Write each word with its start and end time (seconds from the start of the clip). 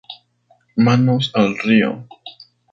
Manos 0.77 1.29
al 1.35 1.55
río! 1.63 2.07